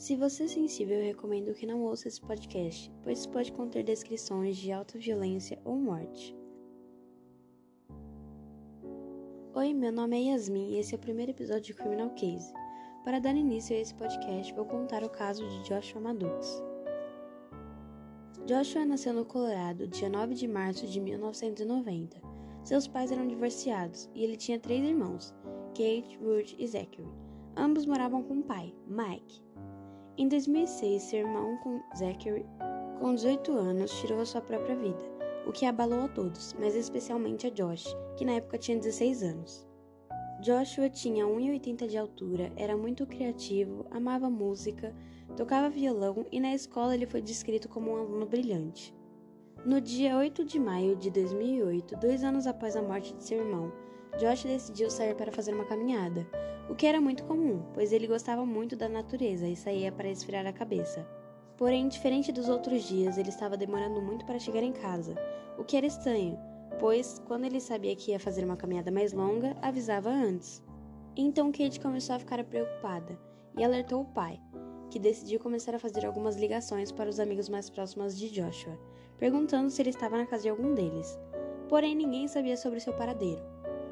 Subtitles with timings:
[0.00, 4.56] Se você é sensível, eu recomendo que não ouça esse podcast, pois pode conter descrições
[4.56, 6.34] de alta violência ou morte.
[9.54, 12.50] Oi, meu nome é Yasmin e esse é o primeiro episódio de Criminal Case.
[13.04, 16.62] Para dar início a esse podcast, vou contar o caso de Joshua Maddox.
[18.46, 22.16] Joshua nasceu no Colorado, dia 9 de março de 1990.
[22.64, 25.34] Seus pais eram divorciados e ele tinha três irmãos,
[25.74, 27.06] Kate, Ruth e Zachary.
[27.54, 29.42] Ambos moravam com o pai, Mike.
[30.20, 31.58] Em 2006, seu irmão
[31.96, 32.44] Zachary,
[33.00, 35.02] com 18 anos, tirou a sua própria vida,
[35.46, 37.86] o que abalou a todos, mas especialmente a Josh,
[38.18, 39.66] que na época tinha 16 anos.
[40.42, 44.94] Joshua tinha 1,80 de altura, era muito criativo, amava música,
[45.38, 48.94] tocava violão e na escola ele foi descrito como um aluno brilhante.
[49.64, 53.72] No dia 8 de maio de 2008, dois anos após a morte de seu irmão,
[54.18, 56.28] Josh decidiu sair para fazer uma caminhada,
[56.68, 60.46] o que era muito comum, pois ele gostava muito da natureza e saía para esfriar
[60.46, 61.06] a cabeça.
[61.56, 65.14] Porém, diferente dos outros dias, ele estava demorando muito para chegar em casa,
[65.58, 66.38] o que era estranho,
[66.78, 70.62] pois quando ele sabia que ia fazer uma caminhada mais longa, avisava antes.
[71.16, 73.18] Então Kate começou a ficar preocupada
[73.58, 74.40] e alertou o pai,
[74.90, 78.78] que decidiu começar a fazer algumas ligações para os amigos mais próximos de Joshua,
[79.18, 81.18] perguntando se ele estava na casa de algum deles.
[81.68, 83.49] Porém, ninguém sabia sobre seu paradeiro.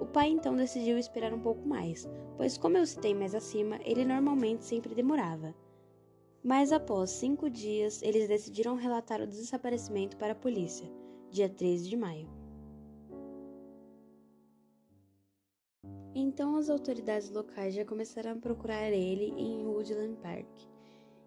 [0.00, 4.02] O pai então decidiu esperar um pouco mais, pois, como eu citei mais acima, ele
[4.02, 5.54] normalmente sempre demorava.
[6.42, 10.90] Mas após cinco dias, eles decidiram relatar o desaparecimento para a polícia,
[11.30, 12.26] dia 13 de maio.
[16.14, 20.48] Então as autoridades locais já começaram a procurar ele em Woodland Park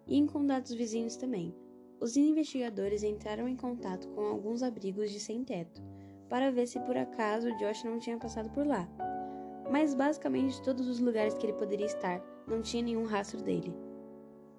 [0.04, 1.54] e em condados vizinhos também.
[2.00, 5.93] Os investigadores entraram em contato com alguns abrigos de sem-teto
[6.34, 8.88] para ver se por acaso Josh não tinha passado por lá.
[9.70, 13.72] Mas basicamente todos os lugares que ele poderia estar não tinha nenhum rastro dele.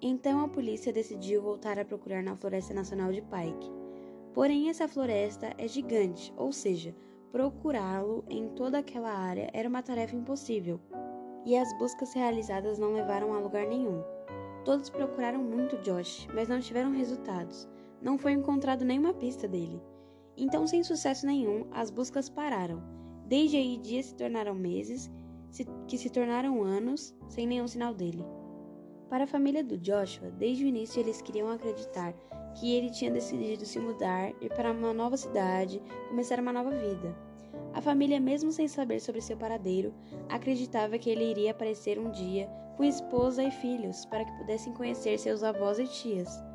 [0.00, 3.70] Então a polícia decidiu voltar a procurar na Floresta Nacional de Pike.
[4.32, 6.96] Porém, essa floresta é gigante, ou seja,
[7.30, 10.80] procurá-lo em toda aquela área era uma tarefa impossível.
[11.44, 14.02] E as buscas realizadas não levaram a lugar nenhum.
[14.64, 17.68] Todos procuraram muito Josh, mas não tiveram resultados.
[18.00, 19.78] Não foi encontrado nenhuma pista dele.
[20.36, 22.82] Então, sem sucesso nenhum, as buscas pararam.
[23.26, 25.10] Desde aí, dias se tornaram meses,
[25.88, 28.24] que se tornaram anos, sem nenhum sinal dele.
[29.08, 32.12] Para a família do Joshua, desde o início eles queriam acreditar
[32.54, 37.16] que ele tinha decidido se mudar, ir para uma nova cidade, começar uma nova vida.
[37.72, 39.94] A família, mesmo sem saber sobre seu paradeiro,
[40.28, 45.18] acreditava que ele iria aparecer um dia com esposa e filhos para que pudessem conhecer
[45.18, 46.45] seus avós e tias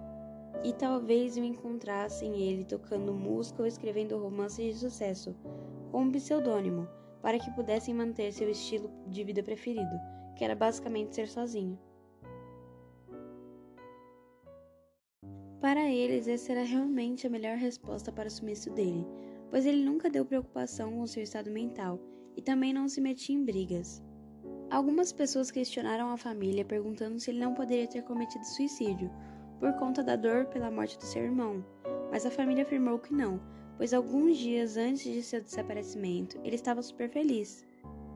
[0.63, 5.35] e talvez eu encontrassem ele tocando música ou escrevendo romances de sucesso,
[5.91, 6.87] com um pseudônimo,
[7.21, 9.99] para que pudessem manter seu estilo de vida preferido,
[10.35, 11.77] que era basicamente ser sozinho.
[15.59, 19.05] Para eles, essa era realmente a melhor resposta para o sumiço dele,
[19.49, 21.99] pois ele nunca deu preocupação com seu estado mental
[22.35, 24.01] e também não se metia em brigas.
[24.71, 29.11] Algumas pessoas questionaram a família perguntando se ele não poderia ter cometido suicídio
[29.61, 31.63] por conta da dor pela morte do seu irmão,
[32.11, 33.39] mas a família afirmou que não,
[33.77, 37.63] pois alguns dias antes de seu desaparecimento ele estava super feliz.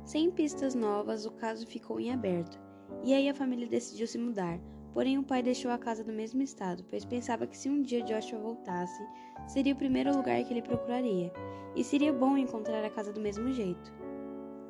[0.03, 2.59] Sem pistas novas, o caso ficou em aberto,
[3.03, 4.59] e aí a família decidiu se mudar,
[4.91, 8.01] porém o pai deixou a casa no mesmo estado, pois pensava que se um dia
[8.01, 9.07] Joshua voltasse,
[9.47, 11.31] seria o primeiro lugar que ele procuraria,
[11.75, 13.93] e seria bom encontrar a casa do mesmo jeito.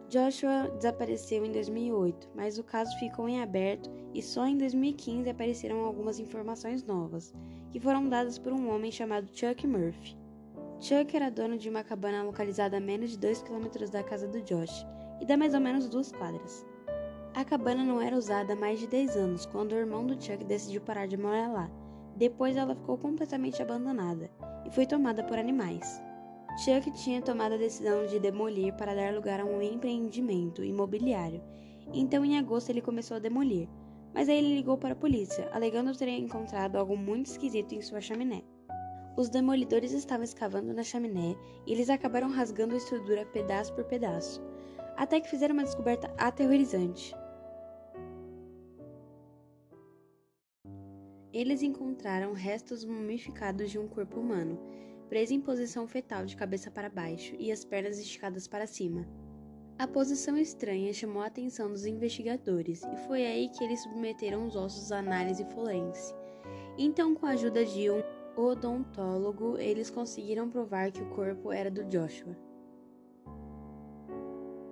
[0.09, 5.83] Joshua desapareceu em 2008, mas o caso ficou em aberto e só em 2015 apareceram
[5.83, 7.33] algumas informações novas,
[7.71, 10.15] que foram dadas por um homem chamado Chuck Murphy.
[10.79, 14.41] Chuck era dono de uma cabana localizada a menos de 2 km da casa do
[14.41, 14.85] Josh
[15.19, 16.65] e dá mais ou menos duas quadras.
[17.33, 20.43] A cabana não era usada há mais de 10 anos quando o irmão do Chuck
[20.43, 21.69] decidiu parar de morar lá.
[22.15, 24.29] Depois ela ficou completamente abandonada
[24.65, 26.01] e foi tomada por animais.
[26.57, 31.43] Chuck tinha tomado a decisão de demolir para dar lugar a um empreendimento imobiliário.
[31.93, 33.67] Então, em agosto, ele começou a demolir.
[34.13, 37.99] Mas aí ele ligou para a polícia, alegando ter encontrado algo muito esquisito em sua
[37.99, 38.41] chaminé.
[39.17, 41.35] Os demolidores estavam escavando na chaminé
[41.67, 44.41] e eles acabaram rasgando a estrutura pedaço por pedaço,
[44.95, 47.13] até que fizeram uma descoberta aterrorizante.
[51.33, 54.57] Eles encontraram restos mumificados de um corpo humano
[55.09, 59.07] presa em posição fetal de cabeça para baixo e as pernas esticadas para cima.
[59.77, 64.55] A posição estranha chamou a atenção dos investigadores e foi aí que eles submeteram os
[64.55, 66.13] ossos à análise forense.
[66.77, 68.01] Então, com a ajuda de um
[68.37, 72.37] odontólogo, eles conseguiram provar que o corpo era do Joshua.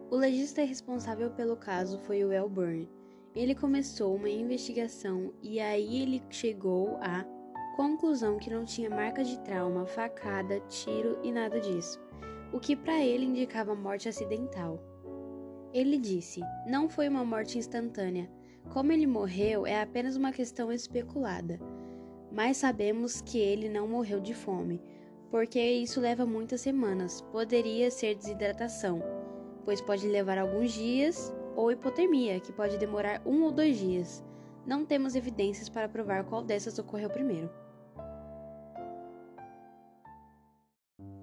[0.09, 2.89] O legista responsável pelo caso foi o El Byrne.
[3.35, 7.25] ele começou uma investigação e aí ele chegou à
[7.75, 11.99] conclusão que não tinha marcas de trauma, facada, tiro e nada disso,
[12.51, 14.79] o que para ele indicava morte acidental.
[15.73, 18.29] Ele disse: Não foi uma morte instantânea.
[18.71, 21.59] Como ele morreu é apenas uma questão especulada.
[22.31, 24.79] Mas sabemos que ele não morreu de fome,
[25.31, 27.21] porque isso leva muitas semanas.
[27.31, 29.01] Poderia ser desidratação,
[29.65, 34.23] pois pode levar alguns dias, ou hipotermia, que pode demorar um ou dois dias.
[34.65, 37.62] Não temos evidências para provar qual dessas ocorreu primeiro.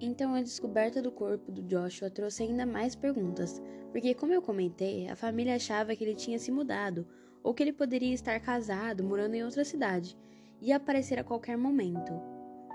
[0.03, 3.61] Então a descoberta do corpo do Joshua trouxe ainda mais perguntas,
[3.91, 7.05] porque, como eu comentei, a família achava que ele tinha se mudado,
[7.43, 10.17] ou que ele poderia estar casado, morando em outra cidade,
[10.59, 12.13] e aparecer a qualquer momento.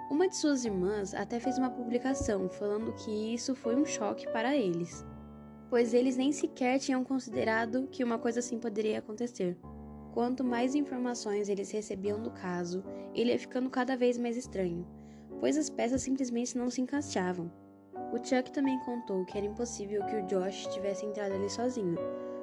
[0.09, 4.57] Uma de suas irmãs até fez uma publicação falando que isso foi um choque para
[4.57, 5.05] eles,
[5.69, 9.59] pois eles nem sequer tinham considerado que uma coisa assim poderia acontecer.
[10.15, 14.87] Quanto mais informações eles recebiam do caso, ele ia ficando cada vez mais estranho,
[15.41, 17.51] pois as peças simplesmente não se encaixavam.
[18.13, 21.97] O Chuck também contou que era impossível que o Josh tivesse entrado ali sozinho,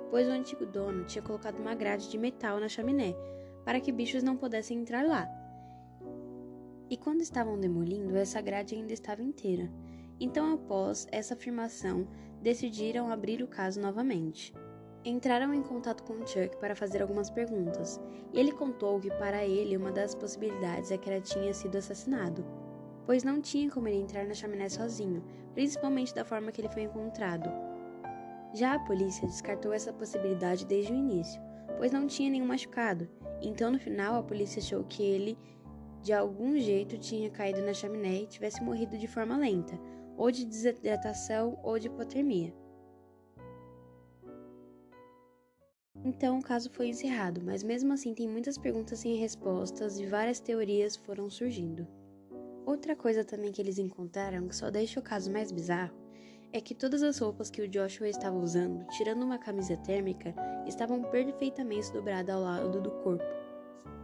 [0.09, 3.15] pois o antigo dono tinha colocado uma grade de metal na chaminé
[3.63, 5.27] para que bichos não pudessem entrar lá.
[6.89, 9.71] E quando estavam demolindo, essa grade ainda estava inteira.
[10.19, 12.07] Então, após essa afirmação,
[12.41, 14.53] decidiram abrir o caso novamente.
[15.05, 17.99] Entraram em contato com Chuck para fazer algumas perguntas,
[18.31, 22.45] e ele contou que para ele uma das possibilidades é que ela tinha sido assassinado,
[23.05, 25.23] pois não tinha como ele entrar na chaminé sozinho,
[25.53, 27.49] principalmente da forma que ele foi encontrado.
[28.53, 31.41] Já a polícia descartou essa possibilidade desde o início,
[31.77, 33.09] pois não tinha nenhum machucado,
[33.41, 35.37] então no final a polícia achou que ele
[36.01, 39.79] de algum jeito tinha caído na chaminé e tivesse morrido de forma lenta,
[40.17, 42.53] ou de desidratação ou de hipotermia.
[46.03, 50.41] Então o caso foi encerrado, mas mesmo assim tem muitas perguntas sem respostas e várias
[50.41, 51.87] teorias foram surgindo.
[52.65, 55.93] Outra coisa também que eles encontraram que só deixa o caso mais bizarro
[56.53, 60.33] é que todas as roupas que o Joshua estava usando, tirando uma camisa térmica,
[60.67, 63.23] estavam perfeitamente dobradas ao lado do corpo,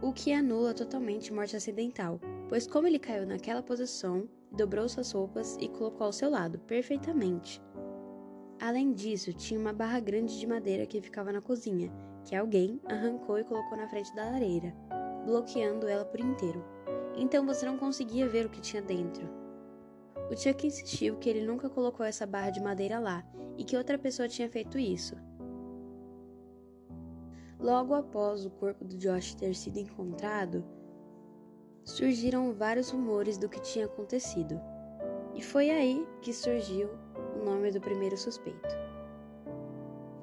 [0.02, 2.18] o que anula totalmente morte acidental,
[2.48, 7.62] pois como ele caiu naquela posição, dobrou suas roupas e colocou ao seu lado, perfeitamente.
[8.60, 11.90] Além disso, tinha uma barra grande de madeira que ficava na cozinha,
[12.24, 14.74] que alguém arrancou e colocou na frente da lareira,
[15.24, 16.64] bloqueando ela por inteiro.
[17.20, 19.28] Então você não conseguia ver o que tinha dentro.
[20.30, 23.22] O Chuck insistiu que ele nunca colocou essa barra de madeira lá
[23.58, 25.14] e que outra pessoa tinha feito isso.
[27.58, 30.64] Logo após o corpo do Josh ter sido encontrado,
[31.84, 34.58] surgiram vários rumores do que tinha acontecido.
[35.34, 36.88] E foi aí que surgiu
[37.38, 38.74] o nome do primeiro suspeito,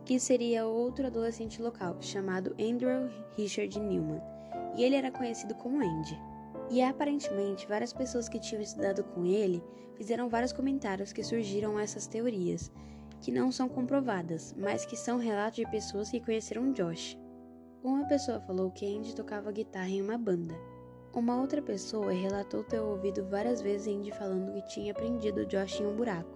[0.03, 4.21] que seria outro adolescente local chamado Andrew Richard Newman,
[4.75, 6.19] e ele era conhecido como Andy.
[6.69, 9.63] E aparentemente, várias pessoas que tinham estudado com ele
[9.95, 12.71] fizeram vários comentários que surgiram essas teorias,
[13.21, 17.17] que não são comprovadas, mas que são relatos de pessoas que conheceram Josh.
[17.83, 20.55] Uma pessoa falou que Andy tocava guitarra em uma banda,
[21.17, 25.87] uma outra pessoa relatou ter ouvido várias vezes Andy falando que tinha prendido Josh em
[25.87, 26.29] um buraco.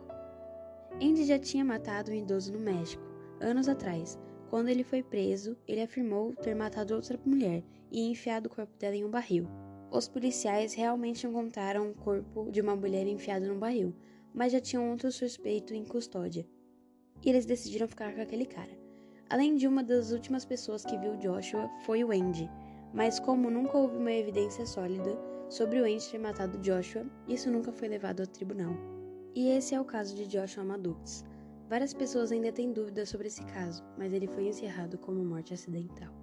[0.95, 3.03] Andy já tinha matado um idoso no México,
[3.39, 4.17] anos atrás.
[4.49, 8.95] Quando ele foi preso, ele afirmou ter matado outra mulher e enfiado o corpo dela
[8.95, 9.47] em um barril.
[9.91, 13.93] Os policiais realmente encontraram o corpo de uma mulher enfiado num barril,
[14.33, 16.48] mas já tinham outro suspeito em custódia.
[17.21, 18.71] E eles decidiram ficar com aquele cara.
[19.29, 22.50] Além de uma das últimas pessoas que viu Joshua foi o Andy,
[22.93, 25.17] mas como nunca houve uma evidência sólida
[25.50, 28.74] sobre o ente ter matado Joshua, isso nunca foi levado ao tribunal.
[29.36, 31.25] E esse é o caso de Joshua Maddox.
[31.67, 36.20] Várias pessoas ainda têm dúvidas sobre esse caso, mas ele foi encerrado como morte acidental.